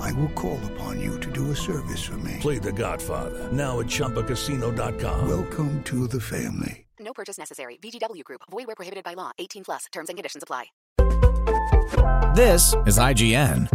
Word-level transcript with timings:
I 0.00 0.12
will 0.12 0.30
call 0.30 0.60
upon 0.72 1.00
you 1.00 1.18
to 1.20 1.30
do 1.30 1.50
a 1.50 1.56
service 1.56 2.02
for 2.02 2.16
me. 2.18 2.38
Play 2.40 2.58
The 2.58 2.72
Godfather 2.72 3.52
now 3.52 3.80
at 3.80 3.86
ChumbaCasino.com. 3.86 5.28
Welcome 5.28 5.82
to 5.84 6.06
the 6.06 6.20
family. 6.20 6.86
No 7.00 7.12
purchase 7.12 7.38
necessary. 7.38 7.78
VGW 7.82 8.24
Group. 8.24 8.42
Void 8.50 8.66
where 8.66 8.76
prohibited 8.76 9.04
by 9.04 9.14
law. 9.14 9.30
18 9.38 9.64
plus. 9.64 9.86
Terms 9.92 10.08
and 10.08 10.16
conditions 10.16 10.42
apply. 10.42 10.66
This 12.34 12.74
is 12.86 12.98
IGN. 12.98 13.68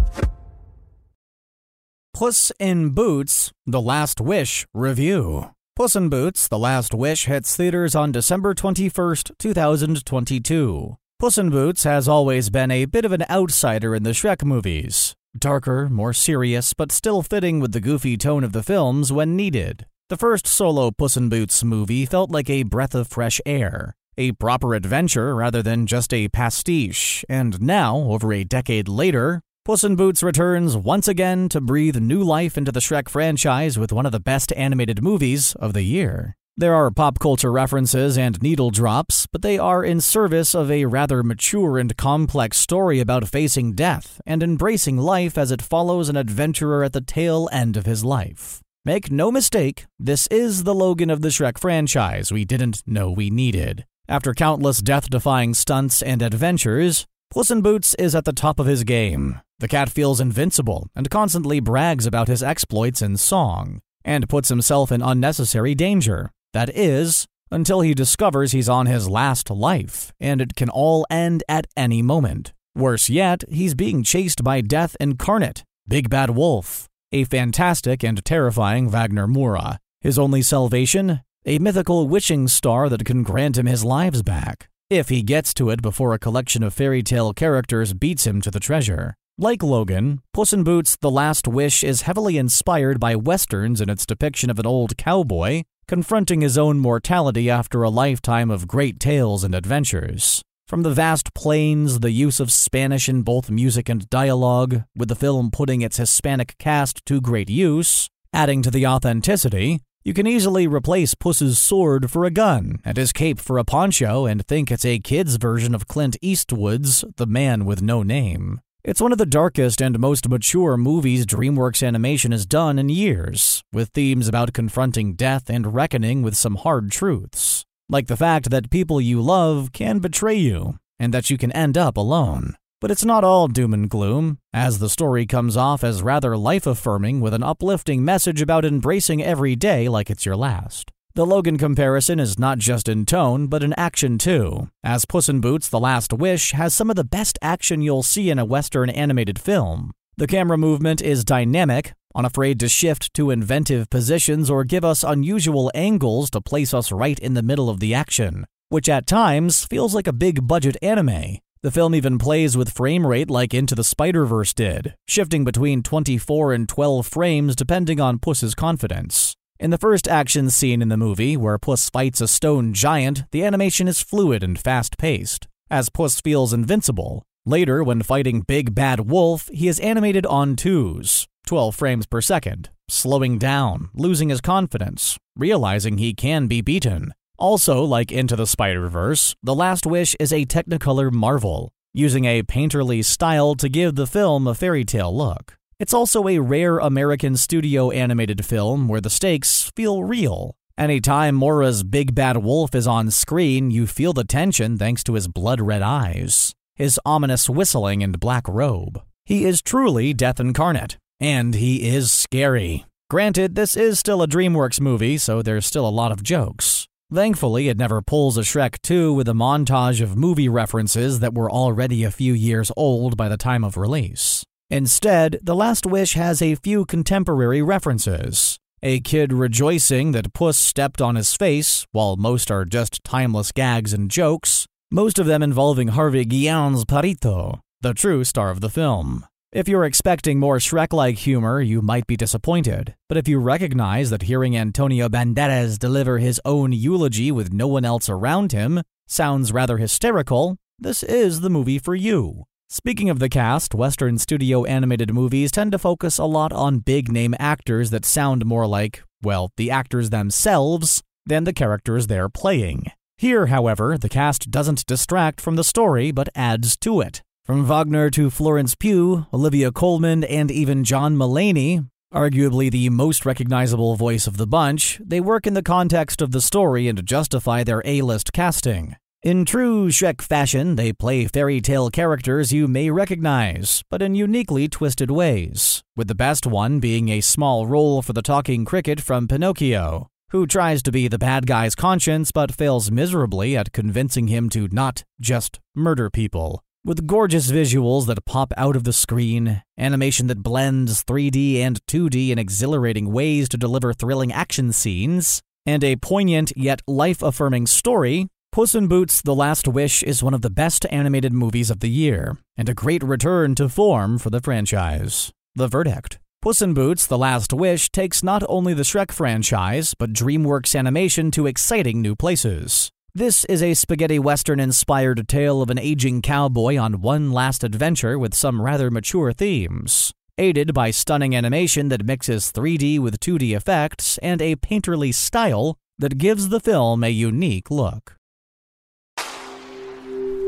Puss 2.13 2.51
in 2.59 2.89
Boots: 2.89 3.51
The 3.65 3.79
Last 3.79 4.19
Wish 4.19 4.65
review. 4.73 5.51
Puss 5.75 5.95
in 5.95 6.09
Boots: 6.09 6.47
The 6.49 6.59
Last 6.59 6.93
Wish 6.93 7.25
hits 7.25 7.55
theaters 7.55 7.95
on 7.95 8.11
December 8.11 8.53
21st, 8.53 9.37
2022. 9.37 10.97
Puss 11.19 11.37
in 11.37 11.49
Boots 11.49 11.83
has 11.83 12.07
always 12.09 12.49
been 12.49 12.71
a 12.71 12.85
bit 12.85 13.05
of 13.05 13.13
an 13.13 13.23
outsider 13.29 13.95
in 13.95 14.03
the 14.03 14.11
Shrek 14.11 14.43
movies. 14.43 15.15
Darker, 15.37 15.89
more 15.89 16.13
serious, 16.13 16.73
but 16.73 16.91
still 16.91 17.21
fitting 17.21 17.59
with 17.59 17.71
the 17.71 17.79
goofy 17.79 18.17
tone 18.17 18.43
of 18.43 18.51
the 18.51 18.63
films 18.63 19.11
when 19.11 19.35
needed. 19.35 19.85
The 20.09 20.17
first 20.17 20.47
solo 20.47 20.89
Puss 20.89 21.15
in 21.17 21.29
Boots 21.29 21.63
movie 21.63 22.07
felt 22.07 22.31
like 22.31 22.49
a 22.49 22.63
breath 22.63 22.95
of 22.95 23.07
fresh 23.07 23.39
air, 23.45 23.93
a 24.17 24.31
proper 24.31 24.73
adventure 24.73 25.35
rather 25.35 25.61
than 25.61 25.85
just 25.85 26.13
a 26.13 26.29
pastiche, 26.29 27.23
and 27.29 27.61
now, 27.61 27.97
over 27.97 28.33
a 28.33 28.43
decade 28.43 28.87
later, 28.87 29.41
Puss 29.65 29.83
in 29.83 29.95
Boots 29.95 30.23
returns 30.23 30.75
once 30.75 31.07
again 31.07 31.47
to 31.49 31.61
breathe 31.61 31.97
new 31.97 32.23
life 32.23 32.57
into 32.57 32.71
the 32.71 32.79
Shrek 32.79 33.07
franchise 33.07 33.77
with 33.77 33.93
one 33.93 34.07
of 34.07 34.11
the 34.11 34.19
best 34.19 34.51
animated 34.53 35.03
movies 35.03 35.53
of 35.57 35.73
the 35.73 35.83
year. 35.83 36.35
There 36.59 36.75
are 36.75 36.91
pop 36.91 37.19
culture 37.19 37.53
references 37.53 38.17
and 38.17 38.41
needle 38.41 38.69
drops, 38.69 39.25
but 39.31 39.41
they 39.41 39.57
are 39.57 39.81
in 39.81 40.01
service 40.01 40.53
of 40.53 40.69
a 40.69 40.87
rather 40.87 41.23
mature 41.23 41.77
and 41.77 41.95
complex 41.95 42.57
story 42.57 42.99
about 42.99 43.29
facing 43.29 43.75
death 43.75 44.19
and 44.25 44.43
embracing 44.43 44.97
life 44.97 45.37
as 45.37 45.51
it 45.51 45.61
follows 45.61 46.09
an 46.09 46.17
adventurer 46.17 46.83
at 46.83 46.91
the 46.91 46.99
tail 46.99 47.47
end 47.53 47.77
of 47.77 47.85
his 47.85 48.03
life. 48.03 48.59
Make 48.83 49.09
no 49.09 49.31
mistake, 49.31 49.85
this 49.97 50.27
is 50.27 50.65
the 50.65 50.75
Logan 50.75 51.09
of 51.09 51.21
the 51.21 51.29
Shrek 51.29 51.57
franchise 51.57 52.29
we 52.29 52.43
didn't 52.43 52.83
know 52.85 53.09
we 53.09 53.29
needed. 53.29 53.85
After 54.09 54.33
countless 54.33 54.81
death 54.81 55.09
defying 55.09 55.53
stunts 55.53 56.01
and 56.01 56.21
adventures, 56.21 57.05
Puss 57.31 57.49
in 57.49 57.61
Boots 57.61 57.93
is 57.93 58.13
at 58.13 58.25
the 58.25 58.33
top 58.33 58.59
of 58.59 58.67
his 58.67 58.83
game. 58.83 59.39
The 59.59 59.69
cat 59.69 59.89
feels 59.89 60.19
invincible 60.19 60.89
and 60.93 61.09
constantly 61.09 61.61
brags 61.61 62.05
about 62.05 62.27
his 62.27 62.43
exploits 62.43 63.01
in 63.01 63.15
song, 63.15 63.79
and 64.03 64.27
puts 64.27 64.49
himself 64.49 64.91
in 64.91 65.01
unnecessary 65.01 65.73
danger. 65.73 66.31
That 66.53 66.75
is, 66.75 67.27
until 67.51 67.81
he 67.81 67.93
discovers 67.93 68.51
he's 68.51 68.69
on 68.69 68.87
his 68.87 69.07
last 69.07 69.49
life, 69.49 70.11
and 70.19 70.41
it 70.41 70.55
can 70.55 70.69
all 70.69 71.05
end 71.09 71.43
at 71.47 71.67
any 71.77 72.01
moment. 72.01 72.53
Worse 72.75 73.09
yet, 73.09 73.43
he's 73.49 73.75
being 73.75 74.03
chased 74.03 74.43
by 74.43 74.61
Death 74.61 74.95
Incarnate, 74.99 75.63
Big 75.87 76.09
Bad 76.09 76.31
Wolf, 76.31 76.87
a 77.11 77.23
fantastic 77.23 78.03
and 78.03 78.23
terrifying 78.23 78.89
Wagner 78.89 79.27
Moura. 79.27 79.77
His 80.01 80.17
only 80.17 80.41
salvation? 80.41 81.21
A 81.45 81.59
mythical 81.59 82.07
wishing 82.07 82.47
star 82.47 82.89
that 82.89 83.05
can 83.05 83.23
grant 83.23 83.57
him 83.57 83.65
his 83.65 83.83
lives 83.83 84.23
back, 84.23 84.69
if 84.89 85.09
he 85.09 85.21
gets 85.21 85.53
to 85.55 85.69
it 85.69 85.81
before 85.81 86.13
a 86.13 86.19
collection 86.19 86.63
of 86.63 86.73
fairy 86.73 87.03
tale 87.03 87.33
characters 87.33 87.93
beats 87.93 88.25
him 88.25 88.41
to 88.41 88.51
the 88.51 88.59
treasure. 88.59 89.15
Like 89.37 89.63
Logan, 89.63 90.21
Puss 90.33 90.51
in 90.51 90.63
Boots 90.63 90.97
The 90.99 91.09
Last 91.09 91.47
Wish 91.47 91.83
is 91.83 92.01
heavily 92.01 92.37
inspired 92.37 92.99
by 92.99 93.15
westerns 93.15 93.79
in 93.79 93.89
its 93.89 94.05
depiction 94.05 94.49
of 94.49 94.59
an 94.59 94.65
old 94.65 94.97
cowboy 94.97 95.63
confronting 95.89 96.41
his 96.41 96.55
own 96.55 96.77
mortality 96.77 97.49
after 97.49 97.81
a 97.81 97.89
lifetime 97.89 98.51
of 98.51 98.67
great 98.67 98.99
tales 98.99 99.43
and 99.43 99.55
adventures. 99.55 100.43
From 100.67 100.83
the 100.83 100.91
vast 100.91 101.33
plains, 101.33 102.01
the 102.01 102.11
use 102.11 102.39
of 102.39 102.51
Spanish 102.51 103.09
in 103.09 103.23
both 103.23 103.49
music 103.49 103.89
and 103.89 104.07
dialogue, 104.07 104.83
with 104.95 105.09
the 105.09 105.15
film 105.15 105.49
putting 105.49 105.81
its 105.81 105.97
Hispanic 105.97 106.55
cast 106.59 107.03
to 107.07 107.19
great 107.19 107.49
use, 107.49 108.07
adding 108.31 108.61
to 108.61 108.69
the 108.69 108.85
authenticity, 108.85 109.79
you 110.03 110.13
can 110.13 110.27
easily 110.27 110.67
replace 110.67 111.15
Puss's 111.15 111.57
sword 111.57 112.11
for 112.11 112.23
a 112.23 112.29
gun 112.29 112.77
and 112.85 112.95
his 112.95 113.11
cape 113.11 113.39
for 113.39 113.57
a 113.57 113.65
poncho 113.65 114.27
and 114.27 114.45
think 114.45 114.69
it's 114.69 114.85
a 114.85 114.99
kid's 114.99 115.37
version 115.37 115.73
of 115.73 115.87
Clint 115.87 116.17
Eastwood's 116.21 117.03
The 117.17 117.25
Man 117.25 117.65
with 117.65 117.81
No 117.81 118.03
Name. 118.03 118.61
It's 118.81 119.01
one 119.01 119.11
of 119.11 119.17
the 119.17 119.25
darkest 119.25 119.81
and 119.81 119.99
most 119.99 120.29
mature 120.29 120.77
movies 120.77 121.25
DreamWorks 121.25 121.85
Animation 121.85 122.31
has 122.31 122.45
done 122.45 122.79
in 122.79 122.87
years, 122.87 123.61
with 123.73 123.89
themes 123.89 124.29
about 124.29 124.53
confronting 124.53 125.15
death 125.15 125.49
and 125.49 125.73
reckoning 125.73 126.21
with 126.21 126.37
some 126.37 126.55
hard 126.55 126.89
truths, 126.89 127.65
like 127.89 128.07
the 128.07 128.15
fact 128.15 128.49
that 128.51 128.69
people 128.69 129.01
you 129.01 129.21
love 129.21 129.73
can 129.73 129.99
betray 129.99 130.35
you, 130.35 130.77
and 130.97 131.13
that 131.13 131.29
you 131.29 131.37
can 131.37 131.51
end 131.51 131.77
up 131.77 131.97
alone. 131.97 132.55
But 132.79 132.89
it's 132.89 133.03
not 133.03 133.25
all 133.25 133.49
doom 133.49 133.73
and 133.73 133.89
gloom, 133.89 134.37
as 134.53 134.79
the 134.79 134.87
story 134.87 135.25
comes 135.25 135.57
off 135.57 135.83
as 135.83 136.01
rather 136.01 136.37
life 136.37 136.65
affirming 136.65 137.19
with 137.19 137.33
an 137.33 137.43
uplifting 137.43 138.05
message 138.05 138.41
about 138.41 138.63
embracing 138.63 139.21
every 139.21 139.57
day 139.57 139.89
like 139.89 140.09
it's 140.09 140.25
your 140.25 140.37
last. 140.37 140.89
The 141.19 141.25
Logan 141.25 141.57
comparison 141.57 142.17
is 142.17 142.39
not 142.39 142.59
just 142.59 142.87
in 142.87 143.05
tone, 143.05 143.47
but 143.47 143.61
in 143.61 143.73
action 143.73 144.17
too, 144.17 144.69
as 144.85 145.03
Puss 145.03 145.27
in 145.27 145.41
Boots 145.41 145.67
The 145.67 145.77
Last 145.77 146.13
Wish 146.13 146.53
has 146.53 146.73
some 146.73 146.89
of 146.89 146.95
the 146.95 147.03
best 147.03 147.37
action 147.41 147.81
you'll 147.81 148.03
see 148.03 148.29
in 148.29 148.39
a 148.39 148.45
Western 148.45 148.89
animated 148.89 149.37
film. 149.37 149.91
The 150.15 150.27
camera 150.27 150.57
movement 150.57 151.01
is 151.01 151.25
dynamic, 151.25 151.91
unafraid 152.15 152.57
to 152.61 152.69
shift 152.69 153.13
to 153.15 153.31
inventive 153.31 153.89
positions 153.89 154.49
or 154.49 154.63
give 154.63 154.85
us 154.85 155.03
unusual 155.03 155.69
angles 155.75 156.29
to 156.29 156.39
place 156.39 156.73
us 156.73 156.89
right 156.89 157.19
in 157.19 157.33
the 157.33 157.43
middle 157.43 157.69
of 157.69 157.81
the 157.81 157.93
action, 157.93 158.45
which 158.69 158.87
at 158.87 159.05
times 159.05 159.65
feels 159.65 159.93
like 159.93 160.07
a 160.07 160.13
big 160.13 160.47
budget 160.47 160.77
anime. 160.81 161.39
The 161.63 161.71
film 161.71 161.95
even 161.95 162.17
plays 162.17 162.55
with 162.55 162.71
frame 162.71 163.05
rate 163.05 163.29
like 163.29 163.53
Into 163.53 163.75
the 163.75 163.83
Spider 163.83 164.23
Verse 164.23 164.53
did, 164.53 164.95
shifting 165.05 165.43
between 165.43 165.83
24 165.83 166.53
and 166.53 166.69
12 166.69 167.05
frames 167.05 167.57
depending 167.57 167.99
on 167.99 168.19
Puss's 168.19 168.55
confidence. 168.55 169.35
In 169.59 169.71
the 169.71 169.77
first 169.77 170.07
action 170.07 170.49
scene 170.49 170.81
in 170.81 170.87
the 170.87 170.95
movie, 170.95 171.35
where 171.35 171.57
Puss 171.57 171.89
fights 171.89 172.21
a 172.21 172.29
stone 172.29 172.73
giant, 172.73 173.23
the 173.31 173.43
animation 173.43 173.89
is 173.89 174.01
fluid 174.01 174.41
and 174.41 174.57
fast 174.57 174.97
paced, 174.97 175.49
as 175.69 175.89
Puss 175.89 176.21
feels 176.21 176.53
invincible. 176.53 177.23
Later, 177.45 177.83
when 177.83 178.01
fighting 178.01 178.39
Big 178.39 178.73
Bad 178.73 179.11
Wolf, 179.11 179.49
he 179.51 179.67
is 179.67 179.77
animated 179.81 180.25
on 180.27 180.55
twos, 180.55 181.27
12 181.45 181.75
frames 181.75 182.05
per 182.05 182.21
second, 182.21 182.69
slowing 182.87 183.37
down, 183.37 183.89
losing 183.93 184.29
his 184.29 184.39
confidence, 184.39 185.17
realizing 185.35 185.97
he 185.97 186.13
can 186.13 186.47
be 186.47 186.61
beaten. 186.61 187.11
Also, 187.37 187.83
like 187.83 188.13
Into 188.13 188.37
the 188.37 188.47
Spider 188.47 188.87
Verse, 188.87 189.35
The 189.43 189.55
Last 189.55 189.85
Wish 189.85 190.15
is 190.21 190.31
a 190.31 190.45
Technicolor 190.45 191.11
marvel, 191.11 191.73
using 191.93 192.23
a 192.23 192.43
painterly 192.43 193.03
style 193.03 193.55
to 193.55 193.67
give 193.67 193.95
the 193.95 194.07
film 194.07 194.47
a 194.47 194.55
fairy 194.55 194.85
tale 194.85 195.13
look. 195.13 195.58
It's 195.79 195.93
also 195.93 196.27
a 196.27 196.39
rare 196.39 196.77
American 196.77 197.37
studio 197.37 197.89
animated 197.89 198.43
film 198.45 198.89
where 198.89 198.99
the 198.99 199.09
stakes 199.09 199.71
feel 199.77 200.03
real. 200.03 200.57
Anytime 200.77 201.35
Moura's 201.35 201.83
Big 201.83 202.13
Bad 202.13 202.35
Wolf 202.37 202.75
is 202.75 202.85
on 202.85 203.11
screen, 203.11 203.71
you 203.71 203.87
feel 203.87 204.11
the 204.11 204.25
tension 204.25 204.77
thanks 204.77 205.05
to 205.05 205.13
his 205.13 205.29
blood 205.29 205.61
red 205.61 205.81
eyes, 205.81 206.53
his 206.75 206.99
ominous 207.05 207.49
whistling, 207.49 208.03
and 208.03 208.19
black 208.19 208.45
robe. 208.49 209.01
He 209.25 209.45
is 209.45 209.61
truly 209.61 210.13
Death 210.13 210.41
Incarnate, 210.41 210.97
and 211.21 211.55
he 211.55 211.87
is 211.87 212.11
scary. 212.11 212.85
Granted, 213.09 213.55
this 213.55 213.77
is 213.77 213.99
still 213.99 214.21
a 214.21 214.27
DreamWorks 214.27 214.81
movie, 214.81 215.17
so 215.17 215.41
there's 215.41 215.65
still 215.65 215.87
a 215.87 215.89
lot 215.89 216.11
of 216.11 216.23
jokes. 216.23 216.87
Thankfully, 217.13 217.69
it 217.69 217.77
never 217.77 218.01
pulls 218.01 218.37
a 218.37 218.41
Shrek 218.41 218.81
2 218.81 219.13
with 219.13 219.29
a 219.29 219.33
montage 219.33 220.01
of 220.01 220.17
movie 220.17 220.49
references 220.49 221.21
that 221.21 221.33
were 221.33 221.49
already 221.49 222.03
a 222.03 222.11
few 222.11 222.33
years 222.33 222.69
old 222.75 223.15
by 223.15 223.29
the 223.29 223.37
time 223.37 223.63
of 223.63 223.77
release. 223.77 224.43
Instead, 224.71 225.39
The 225.41 225.55
Last 225.55 225.87
Wish 225.87 226.13
has 226.13 226.43
a 226.43 226.53
few 226.53 226.85
contemporary 226.85 227.61
references. 227.61 228.59
A 228.83 228.99
kid 228.99 229.33
rejoicing 229.33 230.11
that 230.11 230.31
Puss 230.31 230.57
stepped 230.57 231.01
on 231.01 231.15
his 231.15 231.35
face, 231.35 231.87
while 231.91 232.17
most 232.17 232.51
are 232.51 232.65
just 232.65 233.03
timeless 233.03 233.51
gags 233.51 233.93
and 233.93 234.11
jokes, 234.11 234.67
most 234.91 235.17
of 235.17 235.25
them 235.25 235.41
involving 235.41 235.89
Harvey 235.89 236.23
Guillen's 236.23 236.85
Perrito, 236.85 237.61
the 237.81 237.95
true 237.95 238.23
star 238.23 238.51
of 238.51 238.61
the 238.61 238.69
film. 238.69 239.25
If 239.51 239.67
you're 239.67 239.85
expecting 239.85 240.39
more 240.39 240.57
Shrek 240.59 240.93
like 240.93 241.17
humor, 241.17 241.59
you 241.59 241.81
might 241.81 242.05
be 242.05 242.15
disappointed. 242.15 242.93
But 243.07 243.17
if 243.17 243.27
you 243.27 243.39
recognize 243.39 244.11
that 244.11 244.21
hearing 244.21 244.55
Antonio 244.55 245.09
Banderas 245.09 245.79
deliver 245.79 246.19
his 246.19 246.39
own 246.45 246.73
eulogy 246.73 247.31
with 247.31 247.51
no 247.51 247.67
one 247.67 247.85
else 247.85 248.07
around 248.07 248.51
him 248.51 248.83
sounds 249.07 249.51
rather 249.51 249.77
hysterical, 249.77 250.57
this 250.77 251.01
is 251.01 251.41
the 251.41 251.49
movie 251.49 251.79
for 251.79 251.95
you. 251.95 252.45
Speaking 252.71 253.09
of 253.09 253.17
the 253.17 253.29
cast, 253.29 253.73
Western 253.73 254.19
studio 254.19 254.63
animated 254.63 255.11
movies 255.11 255.51
tend 255.51 255.71
to 255.71 255.79
focus 255.79 256.19
a 256.19 256.25
lot 256.25 256.53
on 256.53 256.77
big 256.77 257.11
name 257.11 257.33
actors 257.39 257.89
that 257.89 258.05
sound 258.05 258.45
more 258.45 258.67
like, 258.67 259.01
well, 259.23 259.49
the 259.57 259.71
actors 259.71 260.11
themselves 260.11 261.01
than 261.25 261.45
the 261.45 261.51
characters 261.51 262.05
they're 262.05 262.29
playing. 262.29 262.85
Here, 263.17 263.47
however, 263.47 263.97
the 263.97 264.07
cast 264.07 264.51
doesn't 264.51 264.85
distract 264.85 265.41
from 265.41 265.55
the 265.55 265.63
story 265.63 266.11
but 266.11 266.29
adds 266.35 266.77
to 266.81 267.01
it. 267.01 267.23
From 267.43 267.65
Wagner 267.65 268.11
to 268.11 268.29
Florence 268.29 268.75
Pugh, 268.75 269.25
Olivia 269.33 269.71
Colman, 269.71 270.23
and 270.23 270.51
even 270.51 270.83
John 270.83 271.15
Mulaney, 271.17 271.89
arguably 272.13 272.69
the 272.69 272.89
most 272.89 273.25
recognizable 273.25 273.95
voice 273.95 274.27
of 274.27 274.37
the 274.37 274.45
bunch, 274.45 275.01
they 275.03 275.19
work 275.19 275.47
in 275.47 275.55
the 275.55 275.63
context 275.63 276.21
of 276.21 276.33
the 276.33 276.39
story 276.39 276.87
and 276.87 277.03
justify 277.03 277.63
their 277.63 277.81
A 277.83 278.03
list 278.03 278.31
casting. 278.31 278.95
In 279.21 279.43
true 279.43 279.89
Shrek 279.89 280.21
fashion, 280.21 280.77
they 280.77 280.93
play 280.93 281.25
fairy 281.25 281.59
tale 281.59 281.89
characters 281.89 282.53
you 282.53 282.69
may 282.69 282.89
recognize, 282.89 283.83
but 283.89 284.01
in 284.01 284.15
uniquely 284.15 284.69
twisted 284.69 285.11
ways, 285.11 285.83
with 285.93 286.07
the 286.07 286.15
best 286.15 286.47
one 286.47 286.79
being 286.79 287.09
a 287.09 287.19
small 287.19 287.67
role 287.67 288.01
for 288.01 288.13
the 288.13 288.21
talking 288.21 288.63
cricket 288.63 289.01
from 289.01 289.27
Pinocchio, 289.27 290.07
who 290.29 290.47
tries 290.47 290.81
to 290.83 290.91
be 290.93 291.09
the 291.09 291.19
bad 291.19 291.47
guy's 291.47 291.75
conscience 291.75 292.31
but 292.31 292.55
fails 292.55 292.91
miserably 292.91 293.57
at 293.57 293.73
convincing 293.73 294.29
him 294.29 294.47
to 294.51 294.69
not 294.71 295.03
just 295.19 295.59
murder 295.75 296.09
people. 296.09 296.63
With 296.85 297.05
gorgeous 297.05 297.51
visuals 297.51 298.05
that 298.05 298.23
pop 298.23 298.53
out 298.55 298.77
of 298.77 298.85
the 298.85 298.93
screen, 298.93 299.63
animation 299.77 300.27
that 300.27 300.43
blends 300.43 301.03
3D 301.03 301.57
and 301.57 301.85
2D 301.87 302.29
in 302.29 302.39
exhilarating 302.39 303.11
ways 303.11 303.49
to 303.49 303.57
deliver 303.57 303.91
thrilling 303.91 304.31
action 304.31 304.71
scenes, 304.71 305.41
and 305.65 305.83
a 305.83 305.97
poignant 305.97 306.53
yet 306.55 306.81
life 306.87 307.21
affirming 307.21 307.67
story, 307.67 308.29
Puss 308.51 308.73
in 308.73 308.87
Boots 308.87 309.21
The 309.21 309.35
Last 309.35 309.67
Wish 309.67 310.01
is 310.01 310.23
one 310.23 310.33
of 310.33 310.41
the 310.41 310.49
best 310.49 310.83
animated 310.89 311.31
movies 311.31 311.69
of 311.69 311.81
the 311.81 311.89
year, 311.89 312.35
and 312.57 312.67
a 312.67 312.73
great 312.73 313.03
return 313.03 313.53
to 313.53 313.69
form 313.69 314.17
for 314.17 314.31
the 314.31 314.41
franchise. 314.41 315.31
The 315.53 315.67
verdict 315.67 316.17
Puss 316.41 316.59
in 316.59 316.73
Boots 316.73 317.05
The 317.05 317.17
Last 317.17 317.53
Wish 317.53 317.91
takes 317.91 318.23
not 318.23 318.41
only 318.49 318.73
the 318.73 318.81
Shrek 318.81 319.11
franchise, 319.11 319.93
but 319.93 320.13
DreamWorks 320.13 320.77
animation 320.77 321.29
to 321.29 321.45
exciting 321.45 322.01
new 322.01 322.15
places. 322.15 322.89
This 323.13 323.45
is 323.45 323.61
a 323.61 323.75
spaghetti 323.75 324.17
western 324.17 324.59
inspired 324.59 325.27
tale 325.27 325.61
of 325.61 325.69
an 325.69 325.77
aging 325.77 326.23
cowboy 326.23 326.75
on 326.77 327.01
one 327.01 327.31
last 327.31 327.63
adventure 327.63 328.17
with 328.17 328.33
some 328.33 328.63
rather 328.63 328.89
mature 328.89 329.31
themes. 329.31 330.11
Aided 330.39 330.73
by 330.73 330.89
stunning 330.89 331.35
animation 331.35 331.89
that 331.89 332.03
mixes 332.03 332.51
3D 332.51 332.97
with 332.97 333.19
2D 333.19 333.55
effects 333.55 334.17
and 334.23 334.41
a 334.41 334.55
painterly 334.55 335.13
style 335.13 335.77
that 335.99 336.17
gives 336.17 336.49
the 336.49 336.59
film 336.59 337.03
a 337.03 337.09
unique 337.09 337.69
look. 337.69 338.18